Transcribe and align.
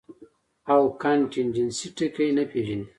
او 0.73 0.81
کانټنجنسي 1.03 1.87
ټکے 1.95 2.27
نۀ 2.35 2.43
پېژني- 2.51 2.85